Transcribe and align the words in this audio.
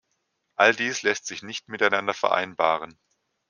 All 0.55 0.73
dies 0.73 1.03
lässt 1.03 1.27
sich 1.27 1.43
nicht 1.43 1.69
miteinander 1.69 2.15
vereinbaren. 2.15 2.97